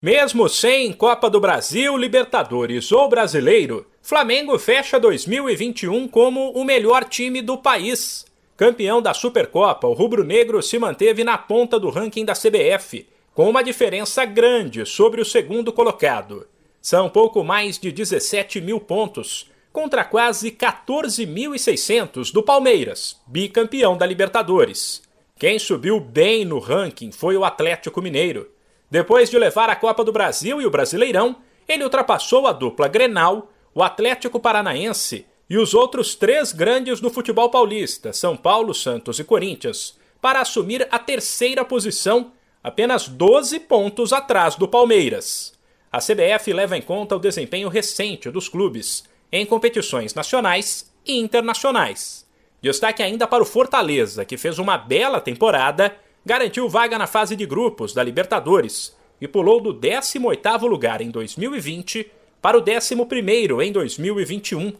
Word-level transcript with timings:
Mesmo 0.00 0.48
sem 0.48 0.92
Copa 0.92 1.28
do 1.28 1.40
Brasil, 1.40 1.96
Libertadores 1.96 2.92
ou 2.92 3.08
Brasileiro, 3.08 3.84
Flamengo 4.00 4.56
fecha 4.56 4.96
2021 4.96 6.06
como 6.06 6.52
o 6.52 6.64
melhor 6.64 7.02
time 7.02 7.42
do 7.42 7.58
país. 7.58 8.24
Campeão 8.56 9.02
da 9.02 9.12
Supercopa, 9.12 9.88
o 9.88 9.92
rubro-negro 9.94 10.62
se 10.62 10.78
manteve 10.78 11.24
na 11.24 11.36
ponta 11.36 11.80
do 11.80 11.90
ranking 11.90 12.24
da 12.24 12.32
CBF, 12.32 13.08
com 13.34 13.50
uma 13.50 13.60
diferença 13.60 14.24
grande 14.24 14.86
sobre 14.86 15.20
o 15.20 15.24
segundo 15.24 15.72
colocado. 15.72 16.46
São 16.80 17.10
pouco 17.10 17.42
mais 17.42 17.76
de 17.76 17.90
17 17.90 18.60
mil 18.60 18.78
pontos, 18.78 19.50
contra 19.72 20.04
quase 20.04 20.52
14.600 20.52 22.32
do 22.32 22.44
Palmeiras, 22.44 23.20
bicampeão 23.26 23.96
da 23.96 24.06
Libertadores. 24.06 25.02
Quem 25.36 25.58
subiu 25.58 25.98
bem 25.98 26.44
no 26.44 26.60
ranking 26.60 27.10
foi 27.10 27.36
o 27.36 27.44
Atlético 27.44 28.00
Mineiro 28.00 28.48
depois 28.90 29.28
de 29.28 29.38
levar 29.38 29.68
a 29.68 29.76
Copa 29.76 30.02
do 30.02 30.12
Brasil 30.12 30.60
e 30.60 30.66
o 30.66 30.70
Brasileirão, 30.70 31.36
ele 31.68 31.84
ultrapassou 31.84 32.46
a 32.46 32.52
dupla 32.52 32.88
Grenal, 32.88 33.52
o 33.74 33.82
Atlético 33.82 34.40
Paranaense 34.40 35.26
e 35.48 35.58
os 35.58 35.74
outros 35.74 36.14
três 36.14 36.52
grandes 36.52 37.00
do 37.00 37.10
futebol 37.10 37.50
paulista, 37.50 38.12
São 38.12 38.36
Paulo, 38.36 38.74
Santos 38.74 39.18
e 39.18 39.24
Corinthians, 39.24 39.98
para 40.20 40.40
assumir 40.40 40.86
a 40.90 40.98
terceira 40.98 41.64
posição, 41.64 42.32
apenas 42.62 43.08
12 43.08 43.60
pontos 43.60 44.12
atrás 44.12 44.56
do 44.56 44.66
Palmeiras. 44.66 45.52
A 45.92 45.98
CBF 45.98 46.52
leva 46.52 46.76
em 46.76 46.82
conta 46.82 47.16
o 47.16 47.20
desempenho 47.20 47.68
recente 47.68 48.30
dos 48.30 48.48
clubes 48.48 49.04
em 49.30 49.46
competições 49.46 50.14
nacionais 50.14 50.92
e 51.06 51.18
internacionais. 51.18 52.26
Destaque 52.60 53.02
ainda 53.02 53.26
para 53.26 53.42
o 53.42 53.46
Fortaleza, 53.46 54.24
que 54.24 54.36
fez 54.36 54.58
uma 54.58 54.76
bela 54.76 55.20
temporada 55.20 55.94
garantiu 56.28 56.68
vaga 56.68 56.98
na 56.98 57.06
fase 57.06 57.34
de 57.34 57.46
grupos 57.46 57.94
da 57.94 58.04
Libertadores 58.04 58.94
e 59.18 59.26
pulou 59.26 59.62
do 59.62 59.72
18º 59.72 60.68
lugar 60.68 61.00
em 61.00 61.10
2020 61.10 62.12
para 62.42 62.58
o 62.58 62.62
11º 62.62 63.64
em 63.64 63.72
2021. 63.72 64.74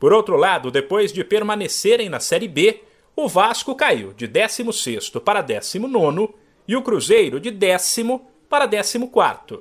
Por 0.00 0.12
outro 0.12 0.36
lado, 0.36 0.72
depois 0.72 1.12
de 1.12 1.22
permanecerem 1.22 2.08
na 2.08 2.18
Série 2.18 2.48
B, 2.48 2.80
o 3.14 3.28
Vasco 3.28 3.76
caiu 3.76 4.12
de 4.12 4.26
16º 4.26 5.20
para 5.20 5.40
19º 5.40 6.34
e 6.66 6.74
o 6.74 6.82
Cruzeiro 6.82 7.38
de 7.38 7.52
décimo 7.52 8.28
para 8.48 8.66
14º. 8.66 9.60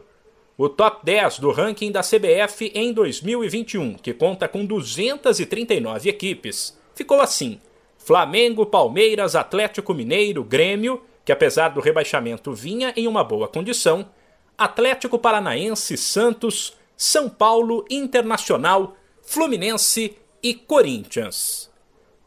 O 0.58 0.68
top 0.68 1.06
10 1.06 1.38
do 1.38 1.52
ranking 1.52 1.92
da 1.92 2.02
CBF 2.02 2.72
em 2.74 2.92
2021, 2.92 3.94
que 3.94 4.12
conta 4.12 4.48
com 4.48 4.66
239 4.66 6.10
equipes, 6.10 6.76
ficou 6.96 7.22
assim: 7.22 7.62
Flamengo, 7.96 8.66
Palmeiras, 8.66 9.36
Atlético 9.36 9.94
Mineiro, 9.94 10.44
Grêmio 10.44 11.00
que 11.28 11.32
apesar 11.34 11.68
do 11.68 11.82
rebaixamento 11.82 12.54
vinha 12.54 12.94
em 12.96 13.06
uma 13.06 13.22
boa 13.22 13.50
condição, 13.50 14.10
Atlético 14.58 15.20
Paranaense, 15.20 15.98
Santos, 15.98 16.78
São 16.96 17.30
Paulo, 17.30 17.84
Internacional, 17.92 18.96
Fluminense 19.24 20.18
e 20.42 20.54
Corinthians. 20.54 21.70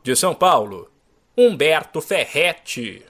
De 0.03 0.15
São 0.15 0.35
Paulo, 0.35 0.91
Humberto 1.35 2.03
Ferretti. 2.03 3.03